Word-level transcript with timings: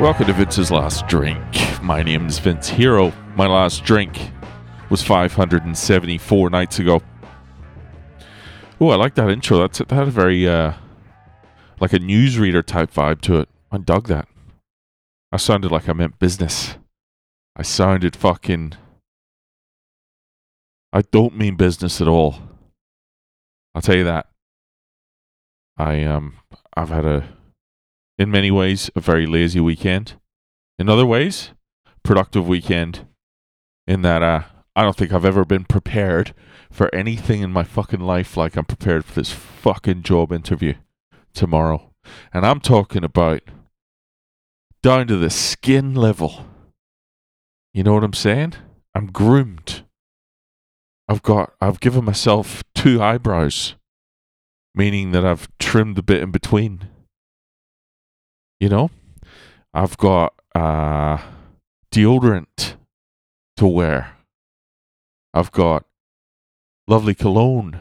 Welcome 0.00 0.26
to 0.28 0.32
Vince's 0.32 0.70
Last 0.70 1.08
Drink. 1.08 1.42
My 1.82 2.04
name 2.04 2.28
is 2.28 2.38
Vince 2.38 2.68
Hero. 2.68 3.12
My 3.34 3.48
last 3.48 3.82
drink 3.82 4.30
was 4.90 5.02
574 5.02 6.50
nights 6.50 6.78
ago. 6.78 7.02
Oh, 8.80 8.90
I 8.90 8.94
like 8.94 9.16
that 9.16 9.28
intro. 9.28 9.58
That's 9.58 9.78
that 9.78 9.90
had 9.90 10.06
a 10.06 10.12
very 10.12 10.46
uh, 10.46 10.74
like 11.80 11.92
a 11.92 11.98
newsreader 11.98 12.64
type 12.64 12.92
vibe 12.92 13.22
to 13.22 13.40
it. 13.40 13.48
I 13.72 13.78
dug 13.78 14.06
that. 14.06 14.28
I 15.32 15.36
sounded 15.36 15.72
like 15.72 15.88
I 15.88 15.94
meant 15.94 16.20
business. 16.20 16.76
I 17.56 17.62
sounded 17.62 18.14
fucking. 18.14 18.74
I 20.92 21.02
don't 21.02 21.36
mean 21.36 21.56
business 21.56 22.00
at 22.00 22.06
all. 22.06 22.36
I'll 23.74 23.82
tell 23.82 23.96
you 23.96 24.04
that. 24.04 24.28
I 25.76 26.04
um 26.04 26.38
I've 26.76 26.90
had 26.90 27.04
a 27.04 27.37
in 28.18 28.30
many 28.30 28.50
ways 28.50 28.90
a 28.96 29.00
very 29.00 29.26
lazy 29.26 29.60
weekend. 29.60 30.18
In 30.78 30.88
other 30.88 31.06
ways, 31.06 31.50
productive 32.02 32.46
weekend 32.46 33.06
in 33.86 34.02
that 34.02 34.22
uh 34.22 34.42
I 34.76 34.82
don't 34.82 34.96
think 34.96 35.12
I've 35.12 35.24
ever 35.24 35.44
been 35.44 35.64
prepared 35.64 36.34
for 36.70 36.94
anything 36.94 37.42
in 37.42 37.50
my 37.50 37.64
fucking 37.64 38.00
life 38.00 38.36
like 38.36 38.56
I'm 38.56 38.64
prepared 38.64 39.04
for 39.04 39.14
this 39.14 39.32
fucking 39.32 40.02
job 40.02 40.32
interview 40.32 40.74
tomorrow. 41.34 41.90
And 42.32 42.46
I'm 42.46 42.60
talking 42.60 43.02
about 43.02 43.42
down 44.82 45.08
to 45.08 45.16
the 45.16 45.30
skin 45.30 45.94
level. 45.94 46.46
You 47.74 47.82
know 47.82 47.94
what 47.94 48.04
I'm 48.04 48.12
saying? 48.12 48.54
I'm 48.94 49.06
groomed. 49.08 49.84
I've 51.08 51.22
got 51.22 51.54
I've 51.60 51.80
given 51.80 52.04
myself 52.04 52.62
two 52.74 53.02
eyebrows, 53.02 53.74
meaning 54.74 55.10
that 55.12 55.24
I've 55.24 55.48
trimmed 55.58 55.96
the 55.96 56.02
bit 56.02 56.22
in 56.22 56.30
between. 56.30 56.88
You 58.60 58.68
know? 58.68 58.90
I've 59.72 59.96
got 59.96 60.34
uh 60.54 61.18
deodorant 61.92 62.74
to 63.56 63.66
wear. 63.66 64.16
I've 65.34 65.52
got 65.52 65.84
lovely 66.86 67.14
cologne. 67.14 67.78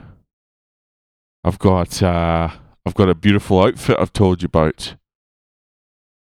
I've 1.43 1.59
got 1.59 2.03
uh 2.03 2.49
I've 2.85 2.95
got 2.95 3.09
a 3.09 3.15
beautiful 3.15 3.61
outfit 3.61 3.97
I've 3.99 4.13
told 4.13 4.41
you 4.41 4.47
about, 4.47 4.95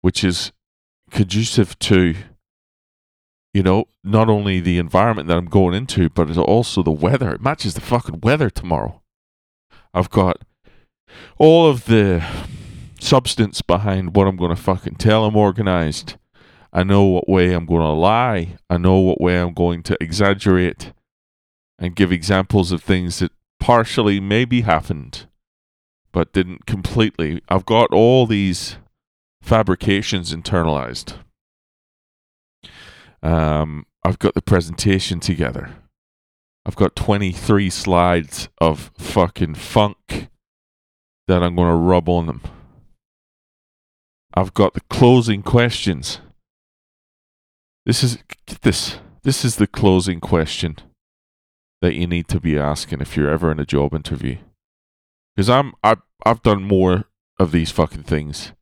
which 0.02 0.24
is 0.24 0.52
conducive 1.12 1.78
to 1.80 2.16
you 3.56 3.64
know, 3.64 3.86
not 4.04 4.28
only 4.28 4.60
the 4.60 4.78
environment 4.78 5.30
that 5.30 5.38
I'm 5.38 5.46
going 5.46 5.74
into, 5.74 6.10
but 6.10 6.28
it's 6.28 6.38
also 6.38 6.84
the 6.84 6.92
weather. 6.92 7.32
It 7.32 7.42
matches 7.42 7.74
the 7.74 7.80
fucking 7.80 8.20
weather 8.22 8.50
tomorrow. 8.50 9.02
I've 9.94 10.10
got 10.10 10.44
all 11.38 11.66
of 11.66 11.86
the 11.86 12.22
substance 13.06 13.62
behind 13.62 14.16
what 14.16 14.28
I'm 14.28 14.36
going 14.36 14.56
to 14.56 14.62
fucking 14.62 14.96
tell. 14.96 15.26
I'm 15.26 15.36
organized. 15.36 16.16
I 16.74 16.84
know 16.84 17.04
what 17.04 17.30
way 17.30 17.54
I'm 17.54 17.66
going 17.66 17.82
to 17.82 17.90
lie. 17.90 18.58
I 18.70 18.78
know 18.78 19.00
what 19.00 19.22
way 19.22 19.40
I'm 19.40 19.54
going 19.54 19.84
to 19.84 19.98
exaggerate 20.02 20.92
and 21.80 21.96
give 21.96 22.12
examples 22.12 22.72
of 22.72 22.84
things 22.84 23.20
that 23.20 23.32
partially 23.60 24.20
maybe 24.20 24.62
happened, 24.62 25.28
but 26.12 26.34
didn't 26.34 26.66
completely. 26.66 27.42
I've 27.48 27.66
got 27.66 27.94
all 27.94 28.26
these 28.26 28.78
fabrications 29.42 30.34
internalized. 30.34 31.18
Um, 33.22 33.86
I've 34.04 34.20
got 34.20 34.34
the 34.34 34.42
presentation 34.42 35.20
together. 35.20 35.76
I've 36.66 36.76
got 36.76 36.96
23 36.96 37.70
slides 37.70 38.50
of 38.60 38.92
fucking 38.98 39.56
funk 39.56 40.30
that 41.28 41.44
I'm 41.44 41.56
going 41.56 41.70
to 41.70 41.76
rub 41.76 42.10
on 42.10 42.26
them. 42.26 42.42
I've 44.36 44.54
got 44.54 44.74
the 44.74 44.82
closing 44.90 45.42
questions. 45.42 46.20
This 47.86 48.04
is 48.04 48.18
this. 48.62 48.98
This 49.24 49.46
is 49.46 49.56
the 49.56 49.68
closing 49.68 50.20
question 50.20 50.78
that 51.82 51.96
you 51.96 52.06
need 52.06 52.28
to 52.28 52.40
be 52.40 52.58
asking 52.58 53.02
if 53.02 53.16
you're 53.16 53.30
ever 53.30 53.52
in 53.52 53.60
a 53.60 53.66
job 53.66 53.94
interview. 53.94 54.38
Because 55.36 55.50
I'm 55.50 55.74
I 55.84 55.96
I've 56.26 56.44
done 56.44 56.64
more 56.64 57.06
of 57.40 57.52
these 57.52 57.72
fucking 57.72 58.04
things 58.04 58.54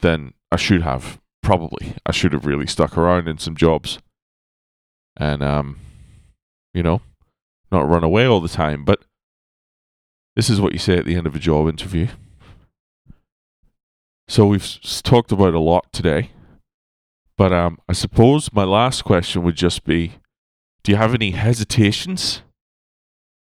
than 0.00 0.34
I 0.50 0.56
should 0.56 0.82
have 0.82 1.20
probably 1.42 1.94
I 2.06 2.12
should 2.12 2.32
have 2.32 2.46
really 2.46 2.66
stuck 2.66 2.96
around 2.96 3.28
in 3.28 3.38
some 3.38 3.56
jobs 3.56 3.98
and 5.16 5.42
um 5.42 5.78
you 6.74 6.82
know 6.82 7.00
not 7.72 7.88
run 7.88 8.04
away 8.04 8.26
all 8.26 8.40
the 8.40 8.48
time 8.48 8.84
but 8.84 9.04
this 10.36 10.50
is 10.50 10.60
what 10.60 10.72
you 10.72 10.78
say 10.78 10.98
at 10.98 11.04
the 11.04 11.16
end 11.16 11.26
of 11.26 11.34
a 11.34 11.38
job 11.38 11.68
interview 11.68 12.08
so 14.28 14.46
we've 14.46 14.78
talked 15.02 15.32
about 15.32 15.54
a 15.54 15.58
lot 15.58 15.92
today 15.92 16.30
but 17.36 17.52
um 17.52 17.78
I 17.88 17.92
suppose 17.92 18.52
my 18.52 18.64
last 18.64 19.02
question 19.02 19.42
would 19.42 19.56
just 19.56 19.84
be 19.84 20.14
do 20.82 20.92
you 20.92 20.96
have 20.96 21.14
any 21.14 21.32
hesitations 21.32 22.42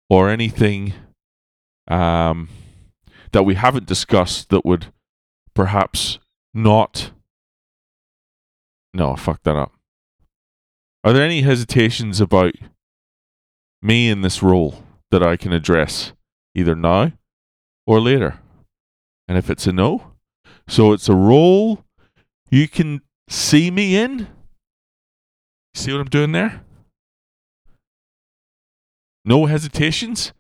or 0.09 0.29
anything 0.29 0.93
um 1.87 2.49
that 3.33 3.43
we 3.43 3.55
haven't 3.55 3.85
discussed 3.85 4.49
that 4.49 4.65
would 4.65 4.87
perhaps 5.53 6.19
not 6.53 7.11
no, 8.97 9.11
I 9.11 9.15
fucked 9.15 9.43
that 9.43 9.55
up. 9.55 9.73
Are 11.03 11.13
there 11.13 11.23
any 11.23 11.43
hesitations 11.43 12.19
about 12.19 12.53
me 13.79 14.09
in 14.09 14.21
this 14.21 14.41
role 14.41 14.83
that 15.11 15.21
I 15.21 15.37
can 15.37 15.53
address 15.53 16.13
either 16.55 16.75
now 16.75 17.11
or 17.85 18.01
later? 18.01 18.39
And 19.27 19.37
if 19.37 19.51
it's 19.51 19.67
a 19.67 19.71
no, 19.71 20.13
so 20.67 20.93
it's 20.93 21.09
a 21.09 21.15
role 21.15 21.83
you 22.49 22.67
can 22.67 23.01
see 23.29 23.71
me 23.71 23.95
in. 23.95 24.27
See 25.73 25.91
what 25.91 26.01
I'm 26.01 26.09
doing 26.09 26.31
there? 26.31 26.61
No 29.23 29.45
hesitations? 29.45 30.33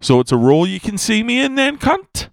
So 0.00 0.20
it's 0.20 0.32
a 0.32 0.36
role 0.36 0.66
you 0.66 0.80
can 0.80 0.98
see 0.98 1.22
me 1.22 1.40
in 1.40 1.54
then, 1.54 1.78
cunt? 1.78 2.28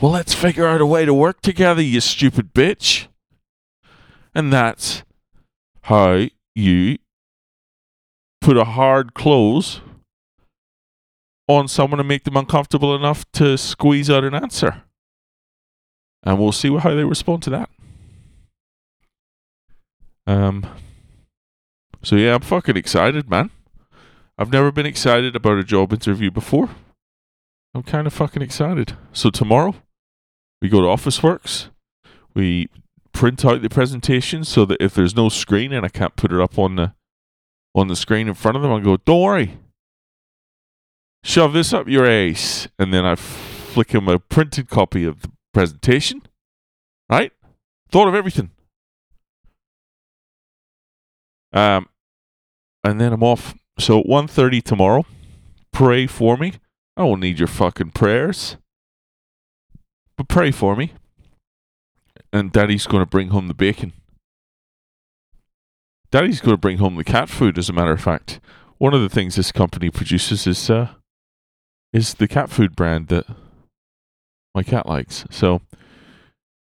Well, 0.00 0.12
let's 0.12 0.32
figure 0.32 0.66
out 0.66 0.80
a 0.80 0.86
way 0.86 1.04
to 1.04 1.12
work 1.12 1.40
together, 1.40 1.82
you 1.82 2.00
stupid 2.00 2.54
bitch. 2.54 3.08
And 4.34 4.52
that's 4.52 5.02
how 5.82 6.26
you 6.54 6.98
put 8.40 8.56
a 8.56 8.64
hard 8.64 9.12
close 9.14 9.80
on 11.48 11.66
someone 11.66 11.98
to 11.98 12.04
make 12.04 12.24
them 12.24 12.36
uncomfortable 12.36 12.94
enough 12.94 13.24
to 13.32 13.58
squeeze 13.58 14.08
out 14.08 14.22
an 14.22 14.34
answer. 14.34 14.84
And 16.22 16.38
we'll 16.38 16.52
see 16.52 16.76
how 16.76 16.94
they 16.94 17.04
respond 17.04 17.42
to 17.44 17.50
that. 17.50 17.70
Um 20.26 20.66
so 22.02 22.16
yeah, 22.16 22.34
I'm 22.34 22.42
fucking 22.42 22.76
excited, 22.76 23.28
man. 23.28 23.50
I've 24.38 24.52
never 24.52 24.70
been 24.70 24.86
excited 24.86 25.34
about 25.34 25.58
a 25.58 25.64
job 25.64 25.92
interview 25.92 26.30
before. 26.30 26.70
I'm 27.74 27.82
kind 27.82 28.06
of 28.06 28.12
fucking 28.12 28.42
excited. 28.42 28.96
So 29.12 29.30
tomorrow 29.30 29.74
we 30.62 30.68
go 30.68 30.80
to 30.80 30.86
Officeworks. 30.86 31.70
We 32.34 32.68
print 33.12 33.44
out 33.44 33.62
the 33.62 33.68
presentation 33.68 34.44
so 34.44 34.64
that 34.64 34.80
if 34.80 34.94
there's 34.94 35.16
no 35.16 35.28
screen 35.28 35.72
and 35.72 35.84
I 35.84 35.88
can't 35.88 36.14
put 36.16 36.32
it 36.32 36.40
up 36.40 36.58
on 36.58 36.76
the 36.76 36.94
on 37.74 37.88
the 37.88 37.96
screen 37.96 38.28
in 38.28 38.34
front 38.34 38.56
of 38.56 38.62
them, 38.62 38.72
I 38.72 38.80
go, 38.80 38.96
"Don't 38.96 39.22
worry, 39.22 39.58
shove 41.22 41.52
this 41.52 41.72
up 41.72 41.88
your 41.88 42.06
ace," 42.06 42.68
and 42.78 42.92
then 42.92 43.04
I 43.04 43.14
flick 43.14 43.92
him 43.92 44.08
a 44.08 44.18
printed 44.18 44.68
copy 44.68 45.04
of 45.04 45.22
the 45.22 45.30
presentation. 45.58 46.22
Right? 47.10 47.32
Thought 47.90 48.06
of 48.06 48.14
everything. 48.14 48.50
Um, 51.52 51.88
and 52.84 53.00
then 53.00 53.12
I'm 53.12 53.24
off. 53.24 53.54
So 53.78 54.02
1.30 54.02 54.62
tomorrow. 54.62 55.04
Pray 55.72 56.06
for 56.06 56.36
me. 56.36 56.54
I 56.96 57.02
don't 57.02 57.20
need 57.20 57.38
your 57.38 57.48
fucking 57.48 57.90
prayers, 57.92 58.56
but 60.16 60.28
pray 60.28 60.50
for 60.50 60.74
me 60.74 60.92
and 62.32 62.52
Daddy's 62.52 62.86
going 62.86 63.02
to 63.02 63.08
bring 63.08 63.28
home 63.28 63.48
the 63.48 63.54
bacon. 63.54 63.92
Daddy's 66.10 66.40
going 66.40 66.54
to 66.54 66.60
bring 66.60 66.78
home 66.78 66.96
the 66.96 67.04
cat 67.04 67.28
food. 67.28 67.58
As 67.58 67.68
a 67.68 67.72
matter 67.72 67.92
of 67.92 68.00
fact, 68.00 68.40
one 68.78 68.94
of 68.94 69.00
the 69.00 69.08
things 69.08 69.36
this 69.36 69.52
company 69.52 69.90
produces 69.90 70.46
is 70.46 70.70
uh, 70.70 70.88
is 71.92 72.14
the 72.14 72.28
cat 72.28 72.50
food 72.50 72.74
brand 72.74 73.08
that 73.08 73.26
my 74.54 74.62
cat 74.62 74.86
likes. 74.86 75.24
So 75.30 75.60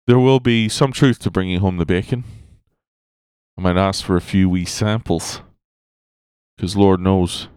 there 0.07 0.19
will 0.19 0.41
be 0.41 0.69
some 0.69 0.93
truth 0.93 1.19
to 1.21 1.31
bringing 1.31 1.61
home 1.61 1.77
the 1.77 1.87
bacon. 1.87 2.25
I 3.59 3.63
might 3.63 3.77
ask 3.77 4.05
for 4.05 4.17
a 4.17 4.21
few 4.21 4.49
wee 4.49 4.65
samples 4.65 5.43
because 6.57 6.77
Lord 6.77 7.01
knows 7.01 7.49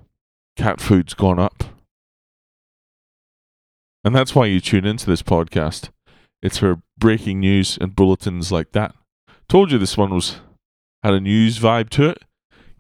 cat 0.56 0.80
food's 0.80 1.13
gone 1.13 1.39
up. 1.39 1.63
And 4.04 4.13
that's 4.13 4.36
why 4.36 4.45
you 4.48 4.60
tune 4.60 4.86
into 4.86 5.06
this 5.06 5.24
podcast. 5.24 5.89
It's 6.42 6.57
for 6.57 6.81
breaking 6.98 7.39
news 7.39 7.77
and 7.80 7.95
bulletins 7.95 8.51
like 8.51 8.74
that. 8.74 8.94
Told 9.48 9.71
you 9.71 9.77
this 9.77 9.98
one 9.98 10.13
was 10.13 10.42
had 11.04 11.13
a 11.13 11.21
news 11.21 11.59
vibe 11.59 11.89
to 11.92 12.09
it. 12.09 12.24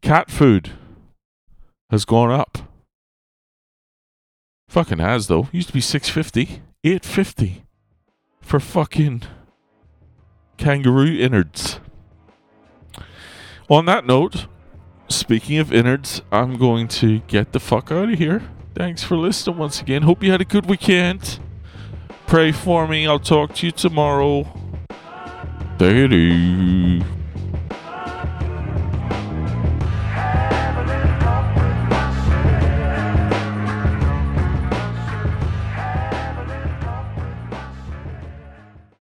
Cat 0.01 0.29
food 0.29 0.71
has 1.89 2.03
gone 2.03 2.31
up. 2.31 2.57
Fucking 4.67 4.99
has 4.99 5.27
though. 5.27 5.47
Used 5.51 5.67
to 5.67 5.73
be 5.73 5.81
650, 6.85 7.47
850 7.47 7.65
for 8.41 8.59
fucking 8.59 9.23
kangaroo 10.57 11.17
innards. 11.17 11.79
On 13.69 13.85
that 13.85 14.05
note, 14.05 14.47
speaking 15.07 15.59
of 15.59 15.71
innards, 15.71 16.21
I'm 16.29 16.57
going 16.57 16.89
to 16.89 17.19
get 17.19 17.53
the 17.53 17.61
fuck 17.61 17.89
out 17.89 18.09
of 18.09 18.19
here. 18.19 18.49
Thanks 18.75 19.01
for 19.01 19.15
listening 19.15 19.57
once 19.57 19.79
again. 19.79 20.01
Hope 20.01 20.21
you 20.23 20.31
had 20.31 20.41
a 20.41 20.45
good 20.45 20.65
weekend. 20.65 21.39
Pray 22.27 22.51
for 22.51 22.85
me. 22.85 23.07
I'll 23.07 23.17
talk 23.17 23.55
to 23.55 23.67
you 23.67 23.71
tomorrow. 23.71 24.43
Doo-doo. 25.77 27.01